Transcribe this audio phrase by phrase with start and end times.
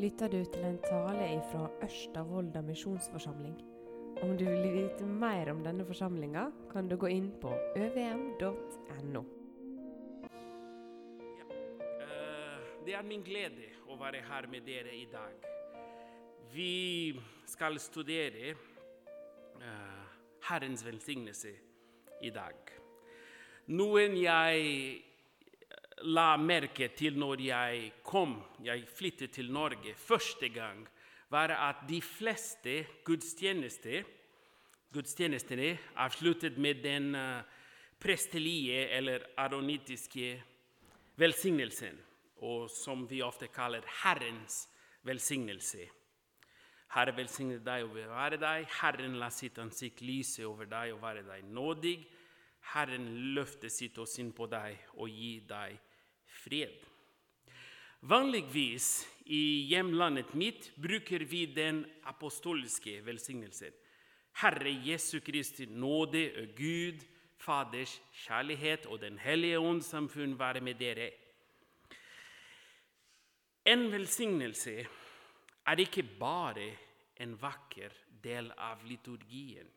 [0.00, 2.22] lytter du til en tale fra Ørsta
[2.64, 3.56] misjonsforsamling.
[4.22, 9.22] Om du vil vite mer om denne forsamlinga, kan du gå inn på øvm.no.
[12.00, 15.36] Eh, Det er min glede å være her med dere i dag.
[16.52, 18.54] Vi skal studere
[19.60, 20.04] eh,
[20.48, 21.52] Herrens velsignelse
[22.22, 22.56] i dag.
[23.68, 25.04] Noen jeg
[26.08, 30.86] la merke til når jeg kom, jeg flyttet til Norge første gang,
[31.30, 34.02] var at de fleste gudstjenester,
[34.92, 37.42] gudstjenestene avsluttet med den eh,
[38.00, 40.42] prestelige eller aronitiske
[41.16, 41.98] velsignelsen,
[42.36, 44.64] og som vi ofte kaller Herrens
[45.04, 45.86] velsignelse.
[46.90, 48.64] Herre velsigne deg og bevare deg.
[48.80, 51.94] Herren la sitt ansikt lyse over deg og være deg nådig.
[52.72, 55.78] Herren løfte sitt åsyn på deg og gi deg
[56.30, 56.78] fred.
[58.00, 63.72] Vanligvis i hjemlandet mitt bruker vi den apostoliske velsignelsen.
[64.40, 67.04] Herre Jesu Kristi nåde og Gud,
[67.40, 71.10] Faders kjærlighet og Den hellige ånds samfunn være med dere.
[73.64, 74.74] En velsignelse
[75.66, 76.66] er ikke bare
[77.20, 77.92] en vakker
[78.24, 79.68] del av liturgien.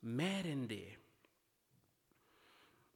[0.00, 0.96] Mer enn det.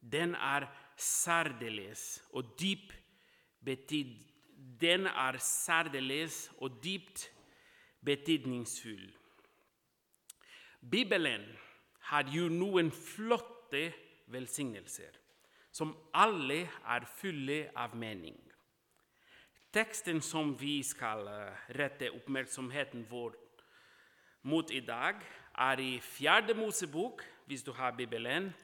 [0.01, 0.69] Den er
[1.01, 2.93] særdeles og dyp
[3.65, 4.17] betyd,
[4.81, 7.31] Den er særdeles og dypt
[8.05, 9.09] betydningsfull.
[10.91, 11.45] Bibelen
[12.11, 13.93] har jo noen flotte
[14.33, 15.17] velsignelser,
[15.73, 18.37] som alle er fulle av mening.
[19.73, 23.37] Teksten som vi skal eh, rette oppmerksomheten vår
[24.43, 25.21] mot i dag,
[25.55, 28.55] er i Fjerde Mosebok, hvis du har Bibelen.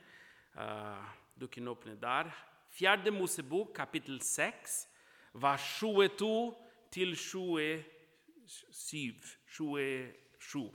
[0.56, 2.30] eh, du kan åpne der.
[2.70, 4.88] Fjerde Mosebok, kapittel 6,
[5.34, 6.54] vers 22
[6.92, 9.14] til 27.
[9.48, 10.70] 27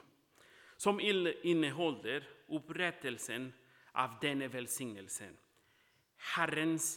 [0.81, 3.51] som inneholder opprettelsen
[4.01, 5.35] av denne velsignelsen.
[6.35, 6.95] Herrens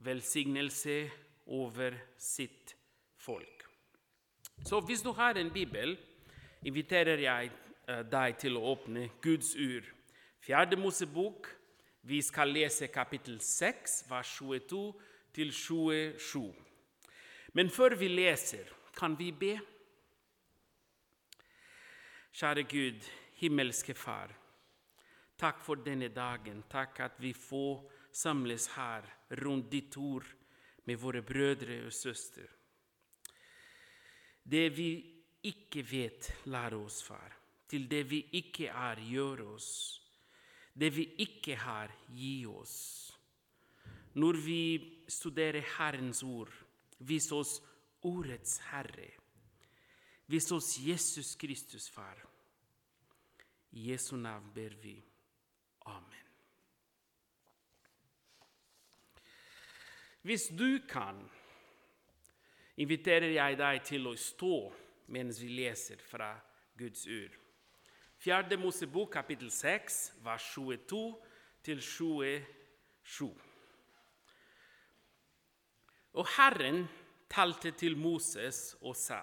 [0.00, 1.02] velsignelse
[1.52, 2.74] over sitt
[3.20, 3.66] folk.
[4.64, 5.98] Så hvis du har en bibel,
[6.64, 9.84] inviterer jeg eh, deg til å åpne Guds ur.
[10.40, 11.48] Fjerde Mosebok,
[12.10, 14.80] vi skal lese kapittel 6, vers 22
[15.32, 16.54] til 27.
[17.54, 18.66] Men før vi leser,
[18.96, 19.52] kan vi be?
[22.34, 23.06] Kjære Gud,
[23.38, 24.34] himmelske Far.
[25.38, 26.64] Takk for denne dagen.
[26.70, 29.06] Takk at vi får samles her
[29.44, 30.26] rundt ditt ord
[30.86, 32.48] med våre brødre og søstre.
[34.42, 34.90] Det vi
[35.46, 37.38] ikke vet, lære oss, far.
[37.68, 39.99] Til det vi ikke er, gjør oss.
[40.80, 42.76] Det vi ikke har, gi oss.
[44.16, 44.62] Når vi
[45.08, 46.52] studerer Herrens ord,
[46.98, 47.58] vis oss
[48.08, 49.10] ordets Herre.
[50.26, 52.16] Vis oss Jesus Kristus, far.
[53.70, 54.96] I Jesu navn ber vi.
[55.86, 56.26] Amen.
[60.22, 61.20] Hvis du kan,
[62.76, 64.56] inviterer jeg deg til å stå
[65.12, 66.34] mens vi leser fra
[66.78, 67.39] Guds ord.
[68.20, 71.14] Fjerde Mosebok, kapittel 6, vers 22
[71.64, 73.28] til 27.
[76.20, 76.82] Og Herren
[77.32, 79.22] talte til Moses og sa:"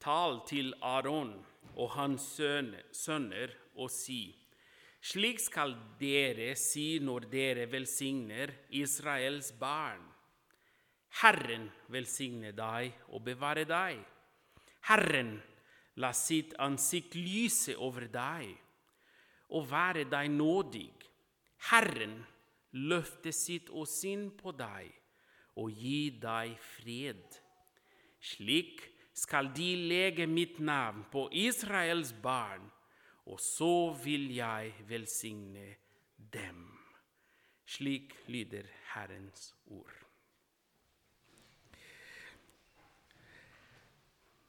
[0.00, 1.34] Tal til Aron
[1.74, 2.40] og hans
[2.92, 4.32] sønner og si:"
[5.02, 10.08] Slik skal dere si når dere velsigner Israels barn.
[11.20, 14.00] Herren velsigne deg og bevare deg.
[14.88, 15.42] Herren
[16.02, 18.52] la sitt ansikt lyse over deg
[19.56, 20.92] og være deg nådig.
[21.70, 22.18] Herren
[22.76, 24.90] løfte sitt åsyn på deg
[25.56, 27.24] og gi deg fred.
[28.20, 28.82] Slik
[29.16, 32.66] skal de legge mitt navn på Israels barn
[33.26, 35.74] og så vil jeg velsigne
[36.32, 36.66] dem.
[37.66, 39.94] Slik lyder Herrens ord.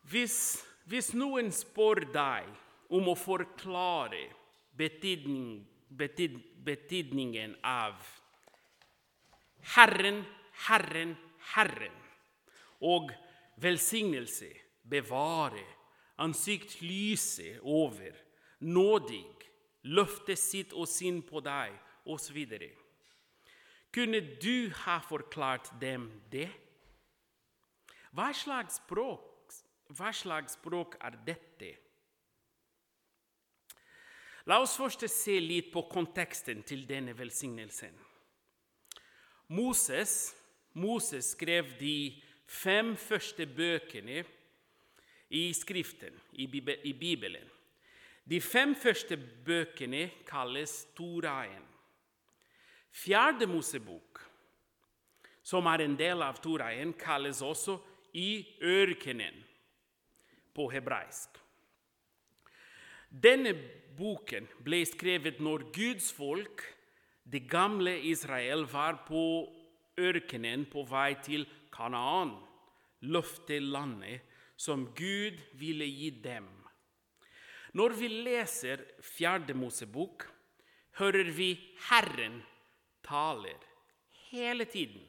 [0.07, 2.48] Hvis, hvis noen spør deg
[2.95, 4.24] om å forklare
[4.78, 7.98] betydning, betyd, betydningen av
[9.75, 10.22] Herren,
[10.68, 11.16] Herren,
[11.54, 11.98] Herren
[12.80, 13.12] og
[13.60, 14.50] velsignelse,
[14.88, 15.66] bevare,
[16.24, 18.16] ansikt lyse over,
[18.63, 19.25] nådig,
[19.92, 21.74] løfte sitt og sin på deg,
[22.07, 22.38] osv.
[23.92, 26.50] Kunne du ha forklart dem det?
[28.16, 29.26] Hva slags språk,
[29.95, 31.72] hva slags språk er dette?
[34.48, 37.95] La oss først se litt på konteksten til denne velsignelsen.
[39.51, 40.36] Moses,
[40.74, 42.16] Moses skrev de
[42.48, 44.24] fem første bøkene
[45.36, 47.48] i Skriften, i Bibelen.
[48.28, 51.63] De fem første bøkene kalles Toraen.
[52.92, 54.24] Fjerde Mosebok,
[55.44, 57.78] som er en del av Toraen, kalles også
[58.16, 59.46] i ørkenen
[60.57, 61.38] på hebraisk.
[63.07, 63.54] Denne
[63.98, 66.63] boken ble skrevet når Guds folk,
[67.24, 69.21] det gamle Israel, var på
[69.98, 72.36] ørkenen på vei til Kanaan,
[73.06, 74.25] løftelandet
[74.57, 76.48] som Gud ville gi dem.
[77.77, 80.25] Når vi leser Fjerde Mosebok,
[80.98, 81.51] hører vi
[81.89, 82.39] Herren
[83.06, 83.59] taler
[84.31, 85.04] hele tiden.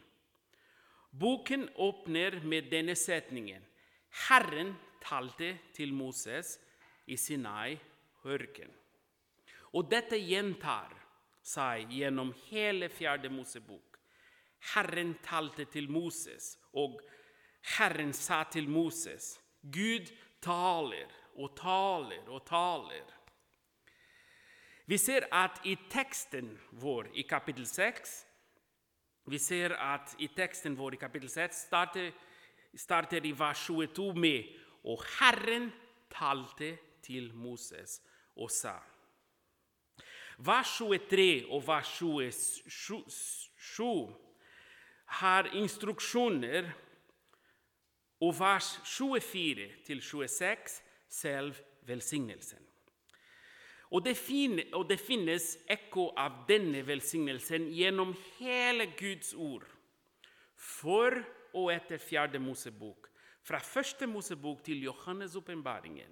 [1.10, 3.62] Boken åpner med denne setningen.
[4.28, 6.58] Herren talte til Moses
[7.06, 8.70] i Sinai-hørken.
[9.72, 10.94] Og dette gjentar
[11.44, 13.98] seg gjennom hele Fjerde Mosebok.
[14.74, 17.00] Herren talte til Moses, og
[17.78, 19.36] Herren sa til Moses.
[19.62, 20.10] Gud
[20.42, 23.14] taler og taler og taler.
[24.88, 28.24] Vi ser at i teksten vår i kapittel 6
[29.28, 32.12] vi ser at i teksten vår i kapittel 6 starter,
[32.76, 34.46] starter i vers 22 med
[34.88, 35.70] Og Herren
[36.10, 38.00] talte til Moses
[38.36, 38.78] og sa.
[40.38, 44.14] Vers 23 og vers 27
[45.18, 46.70] har instruksjoner,
[48.20, 50.56] og vers 24 til 26
[51.08, 51.54] selv
[51.86, 52.58] velsignelsen.
[53.90, 54.16] Og det,
[55.00, 59.64] finnes ekko av denne velsignelsen gjennom hele Guds ord.
[60.54, 61.22] For
[61.56, 63.07] og etter fjerde Mosebok,
[63.48, 66.10] fra første Mosebok til Johannes' åpenbaringen.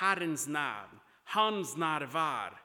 [0.00, 1.00] Herrens navn,
[1.34, 2.56] Hans nærvær,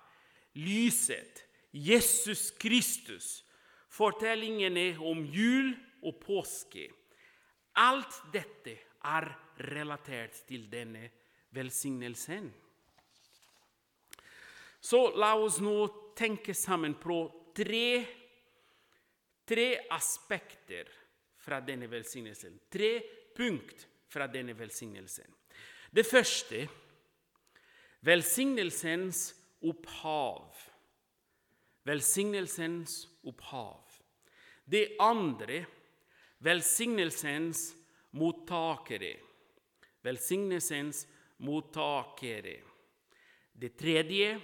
[0.53, 1.43] lyset,
[1.73, 3.43] Jesus Kristus,
[3.91, 5.73] fortellingene om jul
[6.03, 6.87] og påske.
[7.75, 9.27] Alt dette er
[9.75, 11.09] relatert til denne
[11.55, 12.47] velsignelsen.
[14.79, 15.75] Så la oss nå
[16.15, 17.19] tenke sammen på
[17.57, 17.89] tre,
[19.45, 20.89] tre aspekter
[21.41, 22.57] fra denne velsignelsen.
[22.71, 22.91] Tre
[23.35, 25.27] punkt fra denne velsignelsen.
[25.91, 26.65] Det første
[28.05, 29.33] velsignelsens
[29.63, 30.55] opphav.
[31.85, 33.83] Velsignelsens opphav.
[34.65, 35.65] Det andre
[36.45, 37.75] velsignelsens
[38.11, 39.15] mottakere.
[40.01, 42.61] Velsignelsens mottakere.
[43.53, 44.39] Det tredje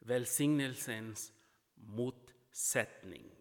[0.00, 1.32] velsignelsens
[1.74, 3.31] motsetning.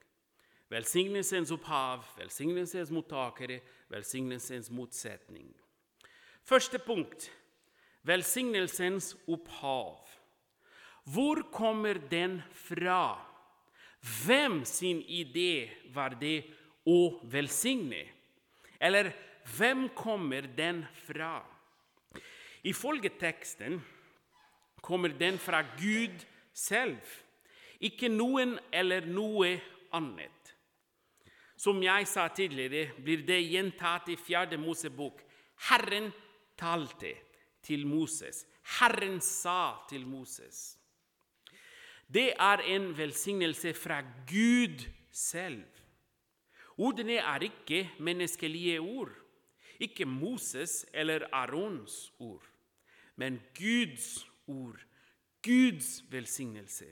[0.71, 3.59] Velsignelsens opphav, velsignelsens mottakere,
[3.91, 5.51] velsignelsens motsetning.
[6.47, 7.27] Første punkt
[8.03, 10.07] velsignelsens opphav.
[11.03, 13.19] Hvor kommer den fra?
[14.25, 16.43] Hvem sin idé var det
[16.85, 18.05] å velsigne?
[18.81, 19.11] Eller
[19.57, 21.41] hvem kommer den fra?
[22.63, 23.79] Ifølge teksten
[24.81, 27.01] kommer den fra Gud selv,
[27.81, 29.55] ikke noen eller noe
[29.93, 30.40] annet.
[31.61, 35.21] Som jeg sa tidligere, blir det gjentatt i fjerde Mosebok.
[35.69, 36.09] Herren
[36.57, 37.13] talte
[37.61, 38.45] til Moses.
[38.79, 40.79] Herren sa til Moses.
[42.11, 45.63] Det er en velsignelse fra Gud selv.
[46.81, 49.13] Ordene er ikke menneskelige ord,
[49.79, 52.43] ikke Moses eller Arons ord,
[53.15, 54.81] men Guds ord
[55.41, 56.85] Guds velsignelse.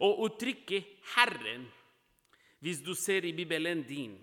[0.00, 1.66] Og uttrykket 'Herren',
[2.60, 4.18] hvis du ser i Bibelen din,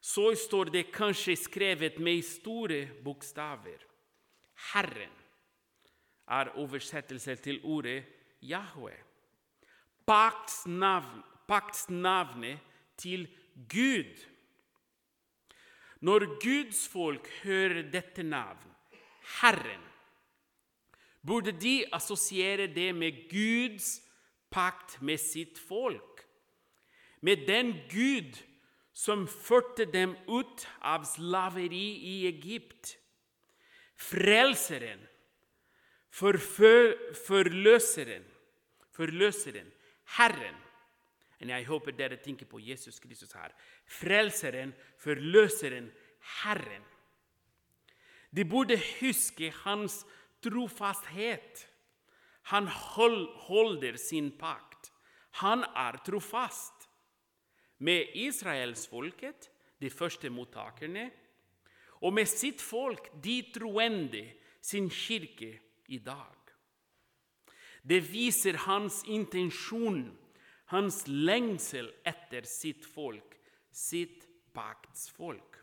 [0.00, 3.78] så står det kanskje skrevet med store bokstaver.
[4.72, 5.12] Herren
[6.28, 8.04] er oversettelse til ordet
[8.42, 9.00] Yahweh.
[11.48, 12.58] Paktsnavnet
[12.96, 13.28] til
[13.68, 14.14] Gud.
[16.00, 18.74] Når Guds folk hører dette navn,
[19.40, 19.80] Herren,
[21.26, 24.02] burde de assosiere det med Guds
[24.50, 26.13] pakt med sitt folk.
[27.24, 28.36] Med den Gud
[28.94, 32.98] som førte dem ut av slaveri i Egypt.
[33.96, 35.00] Frelseren,
[37.24, 38.24] forløseren,
[38.94, 39.70] forløseren,
[40.18, 40.58] Herren.
[41.40, 43.52] Men jeg håper dere tenker på Jesus Kristus her.
[43.88, 45.88] Frelseren, forløseren,
[46.42, 46.84] Herren.
[48.34, 50.06] De burde huske hans
[50.44, 51.68] trofasthet.
[52.52, 54.92] Han holder sin pakt.
[55.42, 56.73] Han er trofast
[57.78, 59.50] med israelsfolket,
[59.80, 61.10] de første mottakerne,
[62.04, 64.24] og med sitt folk, de troende,
[64.64, 65.50] sin kirke
[65.88, 66.36] i dag.
[67.84, 70.06] Det viser hans intensjon,
[70.72, 73.36] hans lengsel etter sitt folk,
[73.70, 74.24] sitt
[74.56, 75.58] paktsfolk.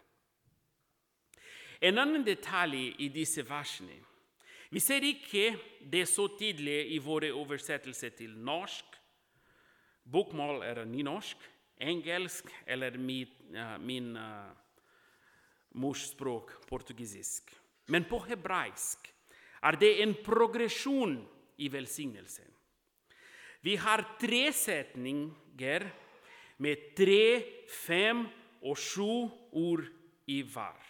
[1.81, 3.97] En annen detalj i disse versene
[4.71, 5.57] Vi ser ikke
[5.91, 8.85] det så tydelig i våre oversettelser til norsk.
[10.07, 11.37] Bokmål er nynorsk,
[11.81, 13.27] engelsk eller min,
[13.81, 14.51] min uh,
[15.71, 17.51] morsspråk portugisisk.
[17.87, 19.09] Men på hebraisk
[19.61, 21.17] er det en progresjon
[21.57, 22.47] i velsignelsen.
[23.61, 25.89] Vi har tre setninger
[26.61, 28.25] med tre, fem
[28.61, 29.85] og sju ord
[30.29, 30.87] i hver.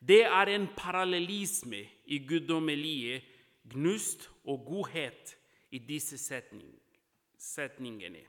[0.00, 3.22] Det er en parallellisme i guddommelige
[3.72, 5.36] gnust og godhet
[5.70, 6.18] i disse
[7.38, 8.22] setningene.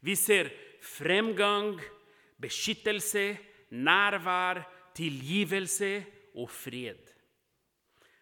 [0.00, 1.80] Vi ser fremgang,
[2.40, 3.38] beskyttelse,
[3.70, 4.62] nærvær,
[4.96, 6.04] tilgivelse
[6.34, 7.00] og fred.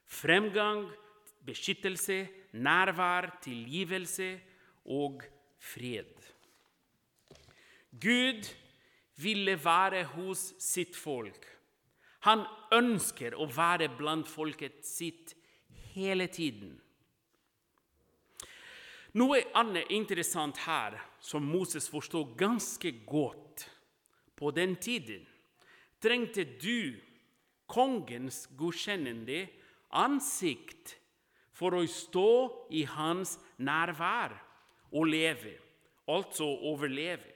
[0.06, 0.88] Fremgang,
[1.46, 4.40] beskyttelse, nærvær, tilgivelse
[4.84, 5.22] og
[5.58, 6.10] fred.
[7.92, 8.48] Gud
[9.16, 11.46] ville være hos sitt folk.
[12.26, 12.44] Han
[12.74, 15.34] ønsker å være blant folket sitt
[15.94, 16.76] hele tiden.
[19.16, 23.64] Noe annet interessant her, som Moses forstod ganske godt
[24.36, 25.24] på den tiden,
[26.00, 26.98] trengte du
[27.68, 29.46] kongens godkjennende
[29.96, 30.98] ansikt
[31.56, 32.30] for å stå
[32.76, 34.36] i hans nærvær
[34.92, 35.56] og leve,
[36.08, 37.32] altså overleve.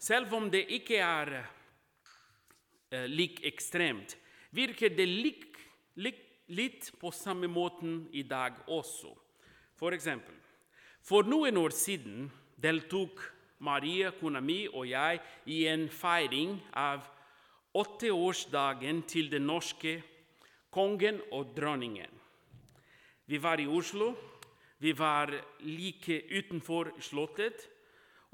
[0.00, 4.14] Selv om det ikke er uh, lik ekstremt,
[4.56, 5.58] virker det lik,
[6.00, 9.12] lik, litt på samme måten i dag også.
[9.80, 10.34] For eksempel,
[11.00, 12.26] for noen år siden
[12.60, 13.22] deltok
[13.64, 17.06] Maria, kona mi, og jeg i en feiring av
[17.80, 19.94] åtteårsdagen til den norske
[20.72, 22.12] kongen og dronningen.
[23.24, 24.10] Vi var i Oslo.
[24.80, 25.32] Vi var
[25.64, 27.64] like utenfor Slottet.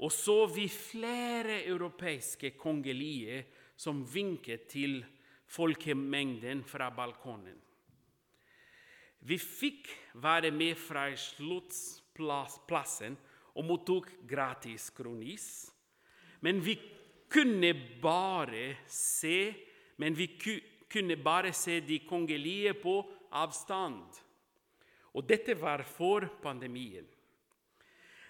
[0.03, 3.45] Og så vi flere europeiske kongelige
[3.77, 4.99] som vinket til
[5.47, 7.57] folkemengden fra balkongen.
[9.27, 9.89] Vi fikk
[10.23, 13.17] være med fra Slottsplassen
[13.57, 15.71] og mottok gratis kronis.
[16.39, 16.77] Men vi
[17.27, 19.67] kunne bare se
[19.97, 20.27] men vi
[20.89, 22.99] kunne bare se de kongelige på
[23.31, 24.05] avstand.
[25.13, 27.05] Og dette var for pandemien.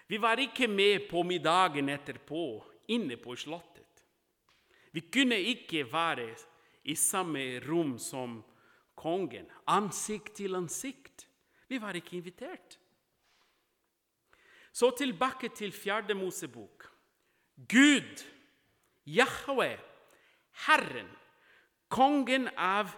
[0.08, 3.84] Vi var ikke med på middagen etterpå inne på Slottet.
[4.92, 6.30] Vi kunne ikke være
[6.88, 8.38] i samme rom som
[8.98, 11.26] kongen, ansikt til ansikt.
[11.68, 12.78] Vi var ikke invitert.
[14.72, 16.86] Så tilbake til fjerde Mosebok.
[17.68, 18.24] Gud,
[19.06, 19.78] Yahweh,
[20.66, 21.08] Herren,
[21.88, 22.92] kongen av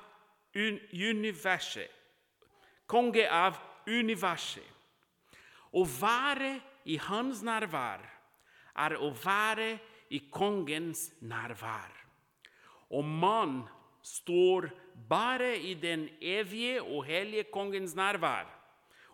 [0.54, 1.90] universet,
[2.86, 3.56] konge av
[3.88, 4.66] universet.
[5.70, 6.56] Å være
[6.90, 8.02] i hans nærvær
[8.84, 9.70] er å være
[10.10, 11.92] i kongens nærvær.
[12.90, 13.60] Og man
[14.02, 14.70] står
[15.08, 18.48] bare i den evige og hellige kongens nærvær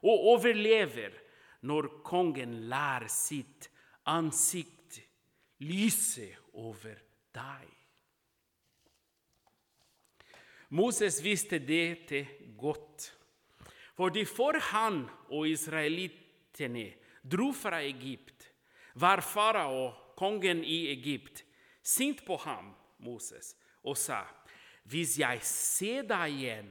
[0.02, 1.14] og overlever
[1.66, 3.70] når kongen lar sitt
[4.06, 5.00] ansikt
[5.66, 6.98] lyse over
[7.34, 7.66] deg.
[10.68, 12.26] Moses visste dette
[12.58, 13.12] godt.
[13.96, 16.90] Fordi for han og israelittene
[17.24, 18.50] dro fra Egypt,
[18.94, 21.44] var farao, kongen i Egypt,
[21.82, 24.22] sint på ham, Moses, og sa,
[24.86, 26.68] 'Hvis jeg ser deg igjen,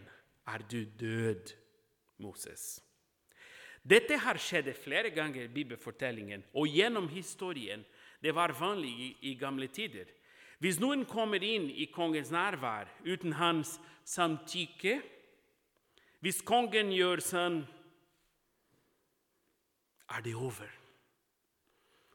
[0.47, 1.53] er du død',
[2.17, 2.81] Moses.
[3.83, 7.83] Dette har skjedd flere ganger i bibelfortellingen og gjennom historien.
[8.21, 10.07] Det var vanlig i, gamle tider.
[10.59, 13.75] Hvis noen kommer inn i kongens nærvær uten hans
[14.07, 15.01] samtykke,
[16.23, 17.59] hvis kongen gjør sånn,
[20.09, 20.71] er det over.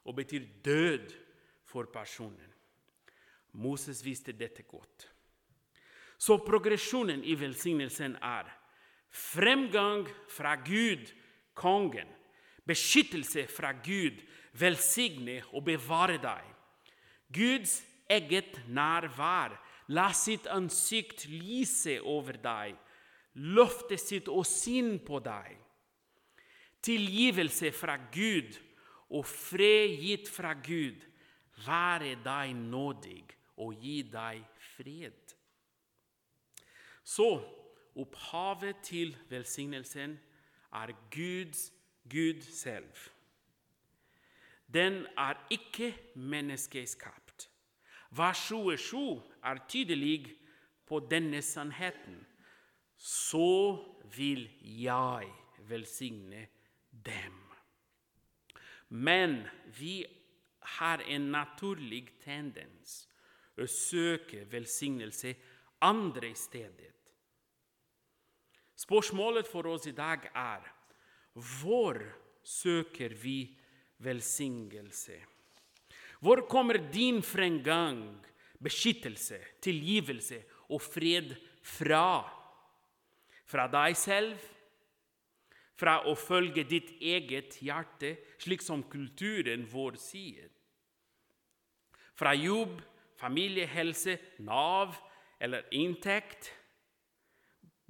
[0.08, 1.12] Og betyr død
[1.68, 2.50] for personen.
[3.52, 5.10] Moses visste dette godt.
[6.20, 8.48] Så progresjonen i velsignelsen er
[9.10, 11.08] fremgang fra Gud,
[11.56, 12.08] kongen,
[12.68, 14.20] beskyttelse fra Gud,
[14.60, 16.44] velsigne og bevare deg.
[17.32, 19.56] Guds eget nærvær,
[19.90, 22.76] la sitt ansikt lyse over deg
[23.34, 25.56] løfte sitt åsyn på deg.
[26.82, 28.56] Tilgivelse fra Gud
[29.10, 31.02] og fred gitt fra Gud,
[31.66, 33.24] være deg nådig
[33.60, 34.40] og gi deg
[34.74, 35.29] fred.
[37.10, 37.30] Så
[37.98, 40.18] opphavet til velsignelsen
[40.72, 41.72] er Guds
[42.10, 42.92] Gud selv.
[44.74, 47.50] Den er ikke menneskeskapt.
[48.10, 50.36] Vers 27 er tydelig
[50.86, 52.26] på denne sannheten
[53.00, 53.78] så
[54.16, 55.32] vil jeg
[55.68, 56.46] velsigne
[56.90, 57.36] dem.
[58.88, 59.48] Men
[59.78, 60.04] vi
[60.60, 63.06] har en naturlig tendens
[63.56, 65.34] å søke velsignelse
[65.80, 66.89] andre i stedet.
[68.80, 70.64] Spørsmålet for oss i dag er
[71.60, 71.98] hvor
[72.42, 73.52] søker vi
[74.00, 75.18] velsignelse?
[76.20, 78.02] Hvor kommer din fremgang,
[78.60, 82.24] beskyttelse, tilgivelse og fred fra?
[83.44, 84.48] Fra deg selv?
[85.80, 90.48] Fra å følge ditt eget hjerte, slik som kulturen vår sier?
[92.16, 92.80] Fra jobb,
[93.20, 94.96] familiehelse, Nav
[95.40, 96.52] eller inntekt?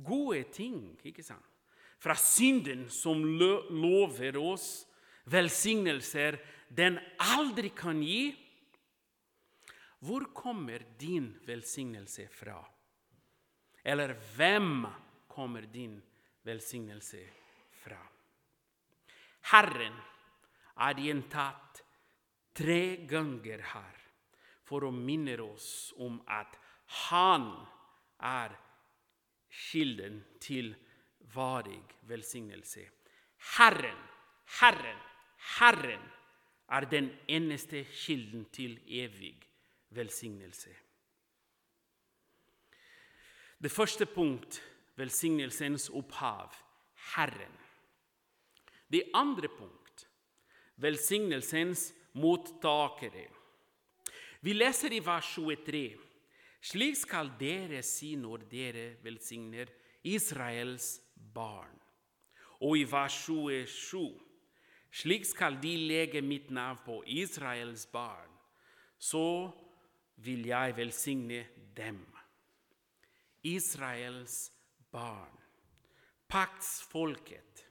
[0.04, 1.45] Gode ting, ikke sant?
[2.00, 4.87] Fra synden som lover oss
[5.28, 6.38] velsignelser
[6.69, 8.30] den aldri kan gi.
[10.00, 12.57] Hvor kommer din velsignelse fra?
[13.85, 14.87] Eller hvem
[15.28, 15.99] kommer din
[16.42, 17.21] velsignelse
[17.83, 18.00] fra?
[19.52, 19.97] Herren
[20.80, 21.83] er gjentatt
[22.57, 24.00] tre ganger her
[24.64, 26.57] for å minne oss om at
[27.11, 27.50] han
[28.25, 28.54] er
[29.50, 30.75] kilden til
[31.35, 32.87] varig velsignelse.
[33.57, 33.99] Herren,
[34.61, 34.99] Herren,
[35.59, 36.07] Herren
[36.69, 39.37] er den eneste kilden til evig
[39.90, 40.71] velsignelse.
[43.62, 44.62] Det første punkt
[44.97, 46.54] velsignelsens opphav
[47.16, 47.57] Herren.
[48.92, 50.09] Det andre punkt
[50.76, 53.26] velsignelsens mottakere.
[54.40, 55.99] Vi leser i vers 23.:
[56.61, 59.71] Slik skal dere si når dere velsigner
[60.05, 60.99] Israels
[61.35, 61.76] barn.
[62.61, 64.21] Og i vers 27.:
[64.93, 68.29] Slik skal de legge mitt navn på Israels barn.
[68.99, 69.50] Så
[70.17, 72.02] vil jeg velsigne dem.
[73.43, 74.50] Israels
[74.93, 75.38] barn,
[76.29, 77.64] paktsfolket.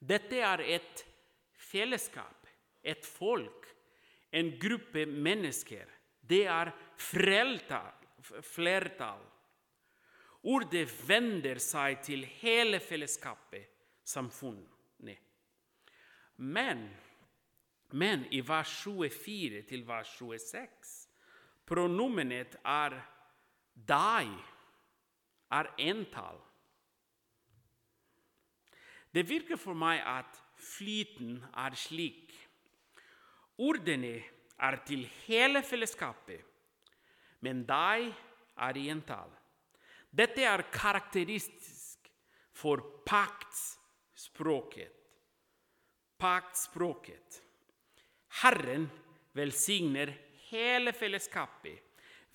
[0.00, 1.04] Dette er et
[1.52, 2.46] fellesskap,
[2.82, 3.66] et folk,
[4.32, 5.97] en gruppe mennesker.
[6.28, 6.72] Det er
[8.42, 9.24] flertall.
[10.48, 13.66] Ordet vender seg til hele fellesskapet,
[14.04, 14.74] samfunnet.
[16.38, 16.84] Men,
[17.90, 21.08] men i vers 24 til vers 26
[21.68, 22.94] pronomenet er
[23.88, 24.30] deg,
[25.52, 26.38] er entall.
[29.12, 32.32] Det virker for meg at flyten er slik.
[33.58, 34.20] Ordene
[34.58, 36.42] er til hele fellesskapet,
[37.40, 38.08] men deg
[38.58, 39.30] er i entall.
[40.10, 42.08] Dette er karakteristisk
[42.58, 44.94] for paktspråket.
[46.18, 47.42] Paktspråket.
[48.42, 48.88] Herren
[49.38, 50.10] velsigner
[50.48, 51.84] hele fellesskapet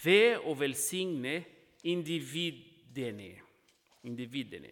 [0.03, 1.41] ved å velsigne
[1.83, 3.39] individene.
[4.03, 4.69] individene.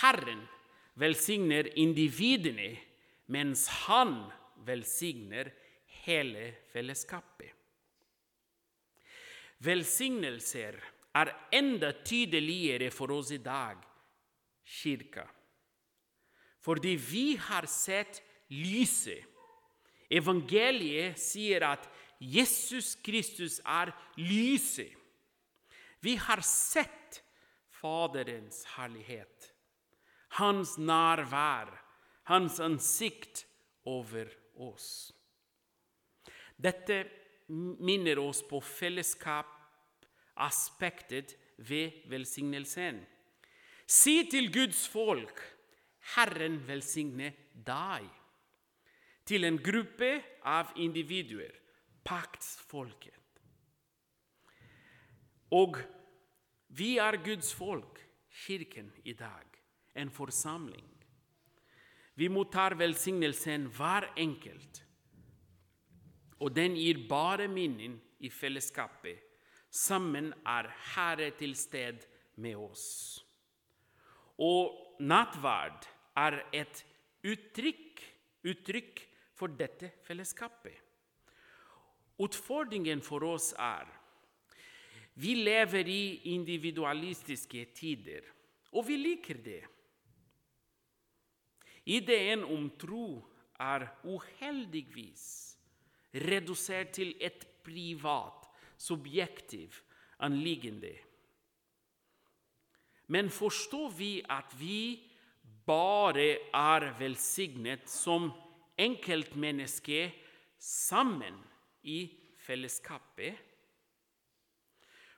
[0.00, 0.48] Herren
[0.94, 2.78] velsigner individene,
[3.26, 4.41] mens han velsigner
[6.04, 7.52] hele fellesskapet.
[9.62, 10.78] Velsignelser
[11.14, 13.78] er enda tydeligere for oss i dag,
[14.64, 15.26] kirka.
[16.62, 19.28] Fordi vi har sett lyset.
[20.12, 21.86] Evangeliet sier at
[22.20, 24.92] Jesus Kristus er lyset.
[26.02, 27.22] Vi har sett
[27.82, 29.48] Faderens herlighet,
[30.38, 31.70] hans nærvær,
[32.30, 33.44] hans ansikt
[33.86, 34.30] over
[34.62, 35.12] oss.
[36.56, 37.10] Dette
[37.48, 43.06] minner oss på fellesskapaspektet ved velsignelsen.
[43.86, 45.58] Si til Guds folk,
[46.14, 48.08] Herren velsigne deg.
[49.26, 51.52] Til en gruppe av individuer,
[52.04, 53.18] paktsfolket.
[55.52, 55.76] Og
[56.72, 58.00] vi er Guds folk,
[58.46, 59.46] kirken i dag,
[59.94, 60.88] en forsamling.
[62.14, 64.82] Vi mottar velsignelsen hver enkelt
[66.42, 69.20] og den gir bare mening i fellesskapet.
[69.70, 72.02] Sammen er Herre til sted
[72.42, 73.22] med oss.
[74.42, 75.86] Og nattverd
[76.18, 76.82] er et
[77.22, 78.02] uttrykk,
[78.50, 79.04] uttrykk
[79.38, 80.74] for dette fellesskapet.
[82.22, 83.86] Utfordringen for oss er
[85.14, 88.24] vi lever i individualistiske tider,
[88.72, 89.60] og vi liker det.
[91.84, 93.22] Ideen om tro
[93.58, 95.24] er uheldigvis
[96.12, 99.74] redusert til et privat, subjektiv
[100.22, 100.92] anliggende.
[103.06, 105.02] Men forstår vi at vi
[105.66, 108.30] bare er velsignet som
[108.78, 110.14] enkeltmennesker
[110.58, 111.36] sammen
[111.82, 112.06] i
[112.42, 113.34] fellesskapet?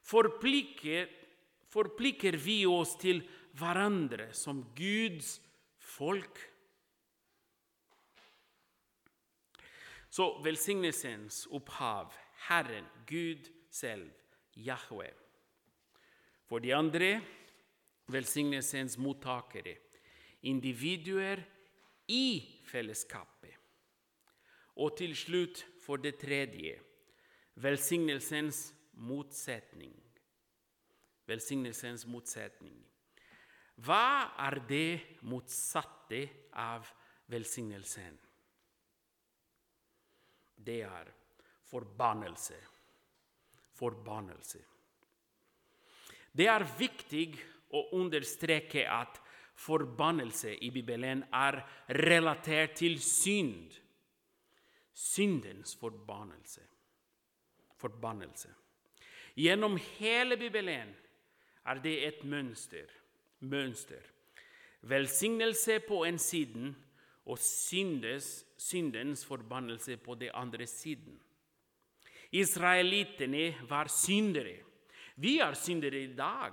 [0.05, 1.09] Forplikter,
[1.73, 3.23] forplikter vi oss til
[3.57, 5.39] hverandre som Guds
[5.81, 6.54] folk?
[10.15, 12.13] Så velsignelsens opphav,
[12.47, 14.11] Herren, Gud selv,
[14.57, 15.09] Jahwe.
[16.47, 17.19] For de andre,
[18.07, 19.75] velsignelsens mottakere,
[20.43, 21.43] individuer
[22.09, 23.57] i fellesskapet.
[24.77, 26.77] Og til slutt, for det tredje,
[27.55, 29.97] velsignelsens motsetning.
[31.27, 32.79] Velsignelsens motsetning.
[33.83, 36.87] Hva er det motsatte av
[37.27, 38.24] velsignelsen?
[40.65, 41.11] Det er
[41.71, 42.57] forbannelse.
[43.75, 44.59] Forbannelse.
[46.33, 47.29] Det er viktig
[47.75, 49.21] å understreke at
[49.55, 53.75] forbannelse i Bibelen er relatert til synd.
[54.95, 56.63] Syndens forbannelse.
[57.79, 58.51] Forbannelse.
[59.35, 60.95] Gjennom hele Bibelen
[61.67, 62.91] er det et mønster.
[63.41, 64.01] mønster.
[64.81, 66.77] Velsignelse på en siden
[67.27, 71.21] og syndes, syndens forbannelse på den andre siden.
[72.33, 74.57] Israelittene var syndere.
[75.17, 76.53] Vi er syndere i dag.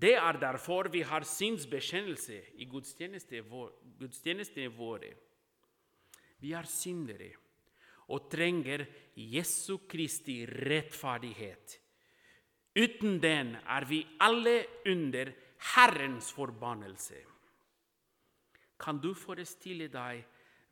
[0.00, 5.12] Det er derfor vi har synsbekjennelse i gudstjenestene våre.
[6.40, 7.30] Vi er syndere
[8.08, 8.84] og trenger
[9.16, 11.80] Jesu Kristi rettferdighet.
[12.74, 15.30] Uten den er vi alle under
[15.74, 17.33] Herrens forbannelse.
[18.78, 20.24] Kan du forestille deg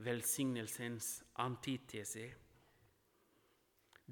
[0.03, 2.31] velsignelsens antitese?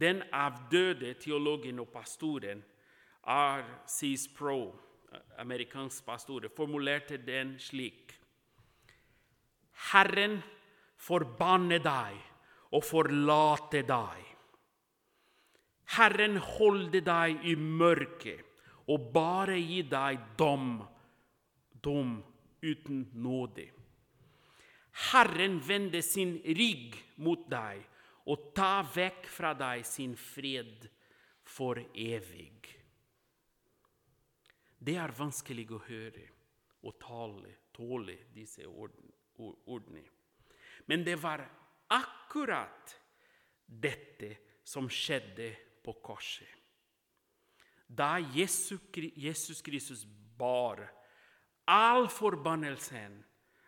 [0.00, 2.62] Den avdøde teologen og pastoren
[3.26, 4.14] R.C.
[4.16, 4.72] Sproul,
[5.38, 8.16] amerikansk pastor, formulerte den slik
[9.90, 10.38] Herren
[11.00, 12.18] forbanne deg
[12.76, 14.26] og forlate deg.
[15.96, 18.46] Herren holde deg i mørket
[18.90, 20.76] og bare gi deg dom,
[21.82, 22.18] dom
[22.62, 23.66] uten nåde.
[25.10, 27.84] Herren vende sin rygg mot deg
[28.30, 30.86] og ta vekk fra deg sin fred
[31.46, 32.76] for evig.
[34.80, 36.26] Det er vanskelig å høre
[36.88, 40.04] og tale, tåle disse ordene.
[40.88, 41.42] Men det var
[41.92, 42.94] akkurat
[43.66, 45.50] dette som skjedde
[45.84, 46.48] på korset.
[47.86, 50.04] Da Jesus Kristus
[50.38, 50.84] bar
[51.66, 53.18] all forbannelsen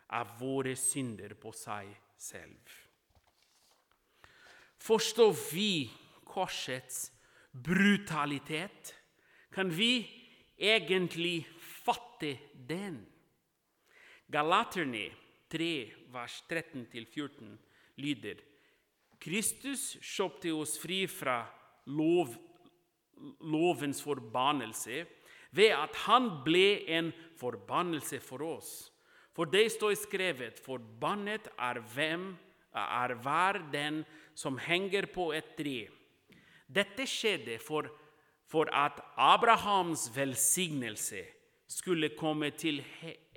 [0.08, 2.74] av våre synder på seg selv.
[4.82, 5.90] Forstår vi
[6.26, 7.12] korsets
[7.52, 8.94] brutalitet,
[9.52, 10.02] kan vi
[10.56, 13.02] egentlig fatte den.
[14.32, 15.10] Galaterne
[15.52, 15.72] 3,
[16.12, 17.52] vers 13-14
[18.00, 18.40] lyder
[19.22, 21.44] Kristus kjøpte oss fri fra
[21.94, 22.32] lov,
[23.46, 25.04] lovens forbannelse
[25.54, 28.91] ved at han ble en forbannelse for oss.
[29.32, 32.36] For det står skrevet:" Forbannet er, hvem,
[32.74, 35.88] er hver den som henger på et tre.
[36.68, 37.88] Dette skjedde for,
[38.46, 41.24] for at Abrahams velsignelse
[41.68, 42.84] skulle komme til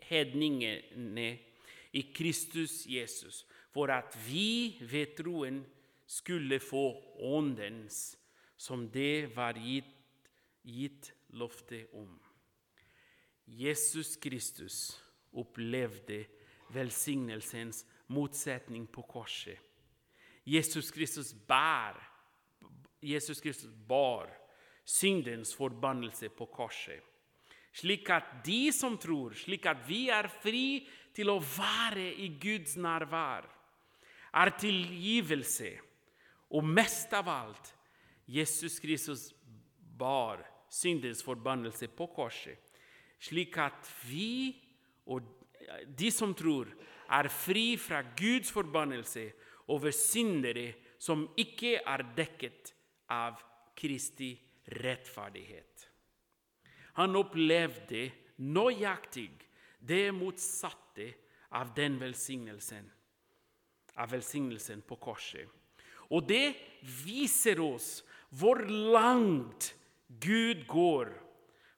[0.04, 1.40] hedningene
[1.94, 5.66] i Kristus Jesus, for at vi ved troen
[6.08, 8.18] skulle få Åndens,
[8.58, 9.92] som det var gitt,
[10.64, 12.20] gitt løfte om.
[13.48, 15.05] Jesus Kristus
[15.36, 16.24] opplevde
[16.74, 19.60] velsignelsens motsetning på korset.
[20.46, 21.98] Jesus Kristus bær,
[23.02, 24.30] Jesus Kristus bar
[24.86, 27.02] syndens forbannelse på korset.
[27.76, 32.78] Slik at de som tror, slik at vi er fri til å være i Guds
[32.80, 33.48] nærvær,
[34.36, 35.72] er tilgivelse.
[36.56, 37.72] Og mest av alt,
[38.28, 39.32] Jesus Kristus
[39.98, 42.60] bar syndens forbannelse på korset,
[43.20, 44.54] slik at vi
[45.06, 45.26] og
[45.98, 46.70] de som tror,
[47.06, 49.28] er fri fra Guds forbannelse
[49.74, 52.74] over syndere som ikke er dekket
[53.14, 53.42] av
[53.78, 54.32] Kristi
[54.82, 55.86] rettferdighet.
[56.96, 58.08] Han opplevde
[58.42, 59.30] nøyaktig
[59.86, 61.12] det motsatte
[61.56, 62.88] av den velsignelsen,
[63.96, 65.46] av velsignelsen på korset.
[66.14, 66.56] Og det
[67.06, 68.00] viser oss
[68.36, 69.74] hvor langt
[70.08, 71.12] Gud går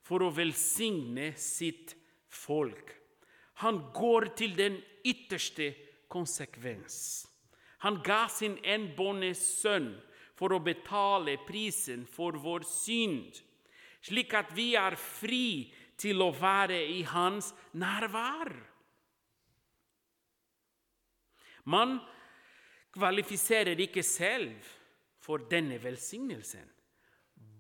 [0.08, 1.96] for å velsigne sitt
[2.32, 2.94] folk.
[3.64, 5.72] Han går til den ytterste
[6.12, 7.26] konsekvens.
[7.86, 9.92] Han ga sin enbårne sønn
[10.38, 13.42] for å betale prisen for vår synd,
[14.02, 18.54] slik at vi er fri til å være i hans nærvær.
[21.68, 21.98] Man
[22.96, 24.54] kvalifiserer ikke selv
[25.20, 26.66] for denne velsignelsen.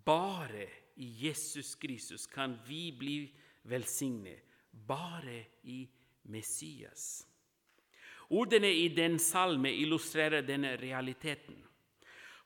[0.07, 0.69] Bare
[1.03, 3.17] i Jesus Kristus kan vi bli
[3.67, 4.46] velsignet.
[4.87, 5.87] Bare i
[6.23, 7.25] Messias.
[8.29, 11.55] Ordene i den salme illustrerer denne realiteten.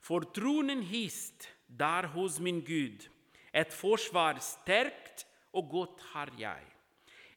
[0.02, 3.08] For tronen hist der hos min Gud,
[3.54, 6.64] et forsvar sterkt og godt har jeg.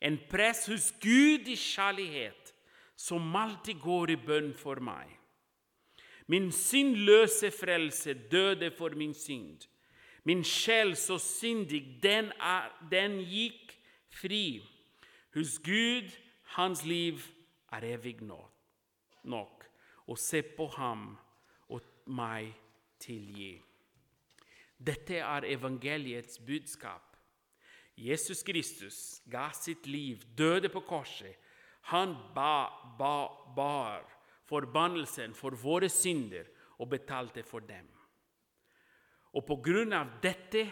[0.01, 2.53] En press hos Gud i kjærlighet,
[2.97, 5.09] som alltid går i bønn for meg.
[6.27, 9.67] Min syndløse frelse døde for min synd.
[10.25, 13.75] Min sjel så syndig, den, er, den gikk
[14.09, 14.63] fri.
[15.35, 16.11] Hos Gud,
[16.55, 17.23] hans liv
[17.73, 19.65] er evig nok.
[20.07, 21.15] Og se på ham
[21.73, 22.53] og meg
[23.03, 23.57] tilgi.
[24.79, 27.17] Dette er evangeliets budskap.
[27.97, 31.35] Jesus Kristus ga sitt liv, døde på korset.
[31.91, 32.69] Han ba,
[32.99, 34.05] ba, bar
[34.49, 37.87] forbannelsen for våre synder og betalte for dem.
[39.35, 40.67] Og på grunn av dette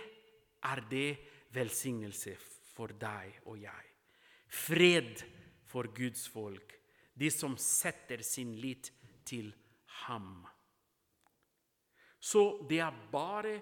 [0.62, 1.09] er det
[1.55, 2.37] velsignelse
[2.75, 3.91] for deg og jeg.
[4.52, 5.22] Fred
[5.66, 6.74] for Guds folk,
[7.14, 8.90] de som setter sin lit
[9.24, 9.48] til
[10.04, 10.44] ham.
[12.20, 13.56] Så det er bare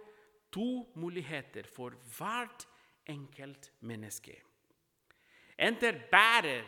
[0.52, 2.66] to muligheter for hvert
[3.08, 4.34] enkelt menneske.
[5.60, 6.66] Enten bærer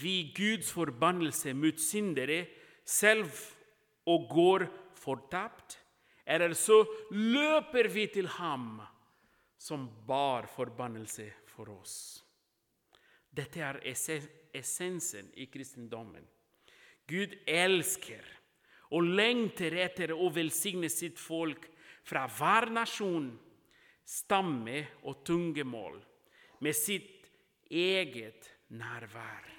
[0.00, 2.44] vi Guds forbannelse mot syndere
[2.86, 3.32] selv
[4.06, 5.80] og går fortapt,
[6.26, 8.80] eller så løper vi til ham
[9.58, 12.25] som bar forbannelse for oss.
[13.36, 13.80] Dette er
[14.56, 16.24] essensen i kristendommen.
[17.06, 18.24] Gud elsker
[18.96, 21.68] og lengter etter å velsigne sitt folk
[22.06, 23.28] fra hver nasjon,
[24.06, 25.98] stamme og tungemål
[26.62, 27.26] med sitt
[27.68, 29.50] eget nærvær.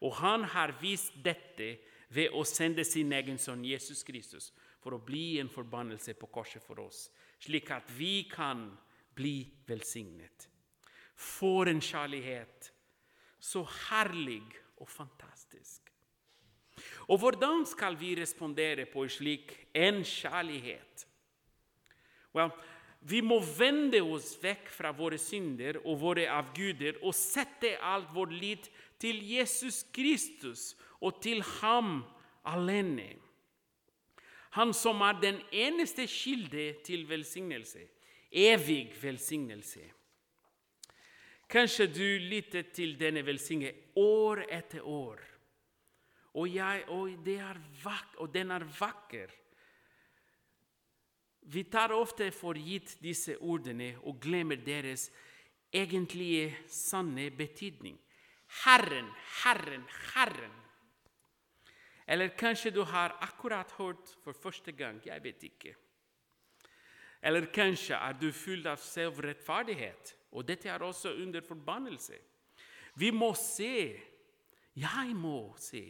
[0.00, 1.74] Og han har vist dette
[2.10, 4.50] ved å sende sin egen sønn Jesus Kristus
[4.80, 8.64] for å bli en forbannelse på korset for oss, slik at vi kan
[9.14, 10.48] bli velsignet.
[11.20, 12.72] For en kjærlighet!
[13.40, 14.44] Så herlig
[14.80, 15.90] og fantastisk.
[17.08, 21.06] Og hvordan skal vi respondere på en slik en kjærlighet?
[22.34, 22.52] Well,
[23.00, 28.34] vi må vende oss vekk fra våre synder og våre avguder og sette alt vår
[28.36, 28.68] lit
[29.00, 32.02] til Jesus Kristus og til ham
[32.44, 33.14] alene.
[34.58, 37.86] Han som er den eneste kilde til velsignelse,
[38.30, 39.82] evig velsignelse.
[41.50, 45.18] Kanskje du lytter til denne velsignelsen år etter år.
[46.38, 47.10] Og, jeg, og,
[47.82, 49.32] vak, og den er vakker.
[51.50, 55.08] Vi tar ofte for gitt disse ordene og glemmer deres
[55.74, 57.98] egentlige sanne betydning.
[58.64, 59.10] Herren,
[59.42, 59.82] Herren,
[60.14, 60.54] Herren.
[62.06, 65.02] Eller kanskje du har akkurat hørt for første gang.
[65.06, 65.74] Jeg vet ikke.
[67.22, 70.14] Eller kanskje er du full av selvrettferdighet.
[70.32, 72.18] Og dette er også under forbannelse.
[72.94, 74.00] Vi må se,
[74.76, 75.84] jeg må se,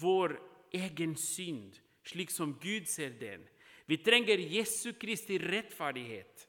[0.00, 0.36] vår
[0.74, 3.44] egen synd slik som Gud ser den.
[3.86, 6.48] Vi trenger Jesu Kristi rettferdighet.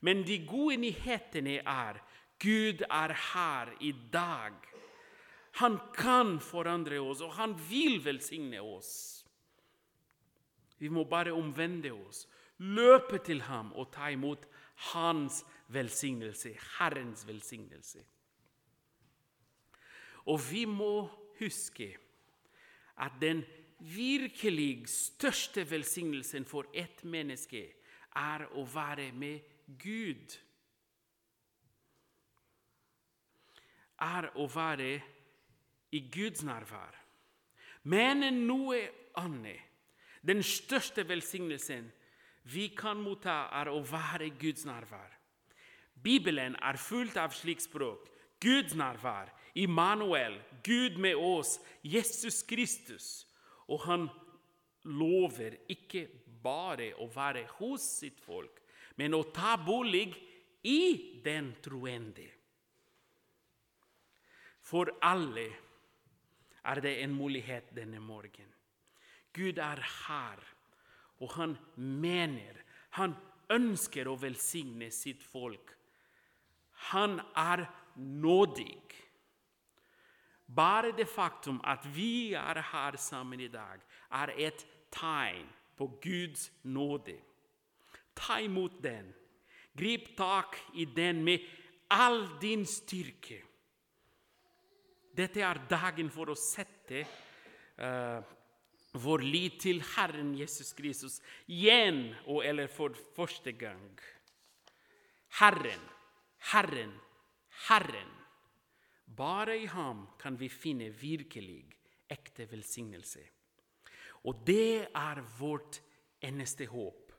[0.00, 2.00] Men de gode nyhetene er
[2.42, 4.54] Gud er her i dag.
[5.62, 9.24] Han kan forandre oss, og han vil velsigne oss.
[10.78, 12.26] Vi må bare omvende oss,
[12.60, 14.44] løpe til ham og ta imot
[14.92, 18.04] hans velsignelse, Herrens velsignelse.
[20.26, 21.96] Og vi må huske
[22.96, 23.44] at den
[23.78, 27.66] virkelig største velsignelsen for ett menneske
[28.16, 29.40] er å være med
[29.78, 30.38] Gud.
[34.00, 34.94] Er å være
[35.92, 36.96] i Guds nærvær.
[37.84, 38.80] Men noe
[39.20, 39.62] annet.
[40.26, 41.92] Den største velsignelsen
[42.50, 45.15] vi kan motta, er å være i Guds nærvær.
[46.02, 48.08] Bibelen er fullt av slikt språk.
[48.40, 53.26] Guds nærvær, Immanuel, Gud med oss, Jesus Kristus.
[53.68, 54.08] Og han
[54.84, 56.06] lover ikke
[56.42, 58.60] bare å være hos sitt folk,
[59.00, 60.10] men å ta bolig
[60.66, 62.28] i den troende.
[64.66, 65.46] For alle
[66.66, 68.48] er det en mulighet denne morgen.
[69.36, 70.42] Gud er her,
[71.22, 72.62] og han mener,
[72.98, 73.14] han
[73.52, 75.76] ønsker å velsigne sitt folk
[76.76, 78.82] han er nådig.
[80.46, 83.80] Bare det faktum at vi er her sammen i dag,
[84.12, 87.16] er et tegn på Guds nåde.
[88.14, 89.14] Ta imot den.
[89.76, 91.38] Grip tak i den med
[91.90, 93.42] all din styrke.
[95.16, 97.02] Dette er dagen for å sette
[97.80, 98.20] uh,
[98.96, 104.00] vår lit til Herren Jesus Kristus igjen, og eller for første gang.
[105.40, 105.84] Herren
[106.52, 106.92] Herren,
[107.68, 108.12] Herren.
[109.04, 111.64] Bare i ham kan vi finne virkelig,
[112.10, 113.22] ekte velsignelse.
[114.26, 115.80] Og det er vårt
[116.22, 117.12] eneste håp,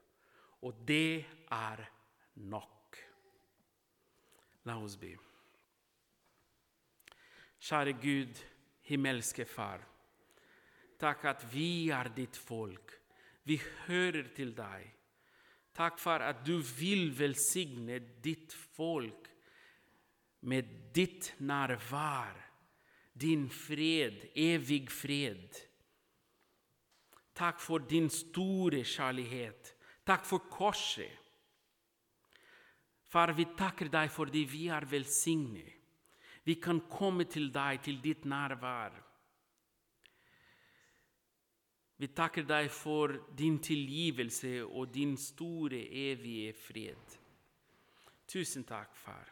[0.62, 1.84] og det er
[2.52, 3.00] nok.
[4.68, 5.14] La oss be.
[7.64, 8.44] Kjære Gud,
[8.88, 9.84] himmelske Far.
[11.00, 12.94] Takk at vi er ditt folk.
[13.48, 14.97] Vi hører til deg.
[15.78, 19.30] Takk for at du vil velsigne ditt folk
[20.50, 22.34] med ditt nærvær,
[23.14, 25.62] din fred, evig fred.
[27.38, 29.74] Takk for din store kjærlighet.
[30.06, 31.14] Takk for korset.
[33.08, 35.74] Far, vi takker deg fordi vi er velsignet.
[36.44, 38.96] Vi kan komme til deg, til ditt nærvær.
[41.98, 47.18] Vi takker deg for din tilgivelse og din store, evige fred.
[48.28, 49.32] Tusen takk, far.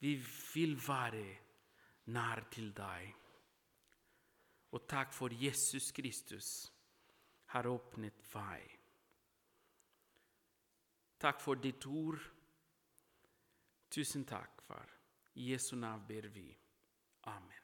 [0.00, 0.14] Vi
[0.54, 1.26] vil være
[2.06, 3.12] nær til deg.
[4.72, 6.72] Og takk for Jesus Kristus
[7.52, 8.62] har åpnet vei.
[11.20, 12.18] Takk for ditt ord.
[13.92, 14.88] Tusen takk, far.
[15.34, 16.48] I Jesu navn ber vi.
[17.30, 17.61] Amen.